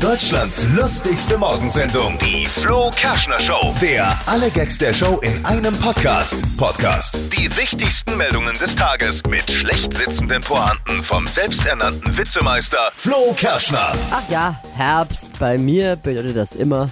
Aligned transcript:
Deutschlands 0.00 0.66
lustigste 0.74 1.36
Morgensendung, 1.36 2.16
die 2.16 2.46
Flo 2.46 2.90
Kerschner 2.96 3.38
Show. 3.38 3.74
Der 3.82 4.18
alle 4.24 4.50
Gags 4.50 4.78
der 4.78 4.94
Show 4.94 5.20
in 5.20 5.44
einem 5.44 5.76
Podcast. 5.76 6.42
Podcast. 6.56 7.20
Die 7.36 7.54
wichtigsten 7.54 8.16
Meldungen 8.16 8.56
des 8.58 8.74
Tages 8.74 9.22
mit 9.28 9.50
schlecht 9.50 9.92
sitzenden 9.92 10.40
Pointen 10.42 11.02
vom 11.02 11.26
selbsternannten 11.26 12.16
Witzemeister 12.16 12.90
Flo 12.94 13.34
Kerschner. 13.36 13.92
Ach 14.10 14.22
ja, 14.30 14.58
Herbst. 14.74 15.38
Bei 15.38 15.58
mir 15.58 15.96
bedeutet 15.96 16.34
das 16.34 16.52
immer, 16.56 16.88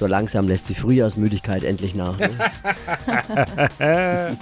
so 0.00 0.06
langsam 0.06 0.48
lässt 0.48 0.70
die 0.70 0.74
Frühjahrsmüdigkeit 0.74 1.62
endlich 1.62 1.94
nach. 1.94 2.18
Ne? 2.18 2.30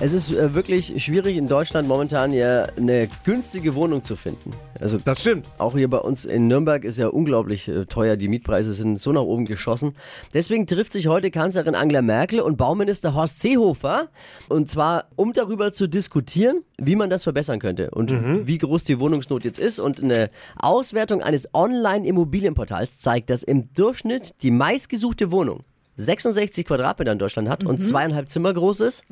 es 0.00 0.14
ist 0.14 0.30
äh, 0.30 0.54
wirklich 0.54 1.04
schwierig 1.04 1.36
in 1.36 1.48
Deutschland 1.48 1.86
momentan 1.86 2.32
ja 2.32 2.64
eine 2.78 3.06
günstige 3.24 3.74
Wohnung 3.74 4.04
zu 4.04 4.16
finden. 4.16 4.52
Also 4.80 4.96
Das 4.96 5.20
stimmt. 5.20 5.46
auch 5.58 5.74
hier 5.74 5.88
bei 5.88 5.98
uns 5.98 6.24
in 6.24 6.48
Nürnberg 6.48 6.82
ist 6.84 6.96
ja 6.96 7.08
unglaublich 7.08 7.68
äh, 7.68 7.84
teuer. 7.84 8.16
Die 8.16 8.28
Mietpreise 8.28 8.72
sind 8.72 8.98
so 8.98 9.12
nach 9.12 9.20
oben 9.20 9.44
geschossen. 9.44 9.94
Deswegen 10.32 10.66
trifft 10.66 10.92
sich 10.92 11.08
heute 11.08 11.30
Kanzlerin 11.30 11.74
Angela 11.74 12.00
Merkel 12.00 12.40
und 12.40 12.56
Bauminister 12.56 13.12
Horst 13.12 13.40
Seehofer. 13.40 14.08
Und 14.48 14.70
zwar, 14.70 15.08
um 15.14 15.34
darüber 15.34 15.72
zu 15.72 15.88
diskutieren, 15.88 16.62
wie 16.78 16.96
man 16.96 17.10
das 17.10 17.22
verbessern 17.22 17.58
könnte 17.58 17.90
und 17.90 18.46
wie 18.46 18.58
groß 18.58 18.84
die 18.84 18.98
Wohnungsnot 19.00 19.44
jetzt 19.44 19.58
ist. 19.58 19.78
Und 19.78 20.02
eine 20.02 20.30
Auswertung 20.58 21.22
eines 21.22 21.52
Online-Immobilienportals 21.54 22.98
zeigt, 22.98 23.30
dass 23.30 23.42
im 23.42 23.72
Durchschnitt 23.72 24.34
die 24.42 24.50
meistgesuchte 24.86 25.32
Wohnung 25.32 25.64
66 25.96 26.64
Quadratmeter 26.66 27.10
in 27.10 27.18
Deutschland 27.18 27.48
hat 27.48 27.64
und 27.64 27.82
zweieinhalb 27.82 28.28
Zimmer 28.28 28.52
groß 28.54 28.78
ist 28.80 29.04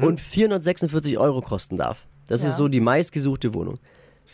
und 0.00 0.20
446 0.20 1.16
Euro 1.18 1.40
kosten 1.42 1.76
darf. 1.76 2.06
Das 2.26 2.42
ist 2.42 2.56
so 2.56 2.66
die 2.68 2.80
meistgesuchte 2.80 3.54
Wohnung. 3.54 3.78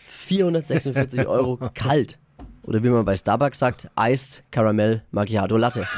446 0.06 1.26
Euro 1.26 1.58
kalt. 1.74 2.16
Oder 2.62 2.82
wie 2.82 2.88
man 2.88 3.04
bei 3.04 3.16
Starbucks 3.16 3.58
sagt, 3.58 3.90
Iced 4.00 4.44
Caramel 4.50 5.02
Macchiato 5.10 5.56
Latte. 5.58 5.86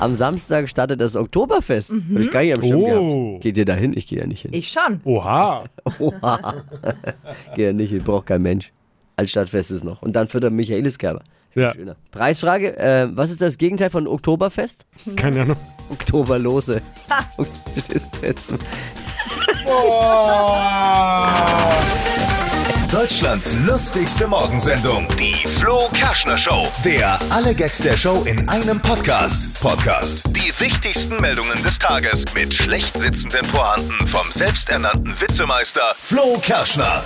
am 0.00 0.14
Samstag 0.14 0.68
startet 0.70 1.00
das 1.00 1.16
Oktoberfest. 1.16 1.92
Hab 1.92 2.20
ich 2.20 2.30
gar 2.30 2.42
nicht 2.42 2.56
am 2.56 2.62
Schirm 2.62 2.80
Oh. 2.80 3.28
gehabt. 3.30 3.42
Geht 3.42 3.58
ihr 3.58 3.64
da 3.66 3.74
hin? 3.74 3.92
Ich 3.96 4.06
gehe 4.06 4.20
ja 4.20 4.26
nicht 4.26 4.42
hin. 4.42 4.52
Ich 4.54 4.68
schon. 4.70 5.00
Oha. 5.04 5.64
gehe 7.56 7.66
ja 7.66 7.72
nicht 7.72 7.90
hin, 7.90 8.02
braucht 8.04 8.26
kein 8.26 8.42
Mensch. 8.42 8.72
Altstadtfest 9.16 9.70
ist 9.72 9.84
noch. 9.84 10.02
Und 10.02 10.14
dann 10.14 10.28
führt 10.28 10.44
er 10.44 10.50
Michaeliskerber. 10.50 11.22
Ja. 11.56 11.74
Schöner. 11.74 11.96
Preisfrage, 12.12 12.76
äh, 12.78 13.08
was 13.10 13.30
ist 13.30 13.40
das 13.40 13.56
Gegenteil 13.58 13.90
von 13.90 14.06
Oktoberfest? 14.06 14.84
Keine 15.16 15.42
Ahnung. 15.42 15.56
Oktoberlose. 15.90 16.82
Deutschlands 22.90 23.56
lustigste 23.66 24.26
Morgensendung, 24.26 25.06
die 25.18 25.34
Flo 25.48 25.88
Kerschner 25.94 26.36
Show. 26.36 26.68
Der 26.84 27.18
alle 27.30 27.54
Gags 27.54 27.78
der 27.78 27.96
Show 27.96 28.24
in 28.26 28.48
einem 28.48 28.80
Podcast. 28.80 29.58
Podcast. 29.60 30.24
Die 30.28 30.52
wichtigsten 30.60 31.20
Meldungen 31.20 31.62
des 31.62 31.78
Tages 31.78 32.24
mit 32.34 32.52
schlecht 32.52 32.98
sitzenden 32.98 33.46
Pointen 33.48 34.06
vom 34.06 34.30
selbsternannten 34.30 35.20
Witzemeister 35.20 35.94
Flo 36.00 36.38
Kerschner. 36.42 37.02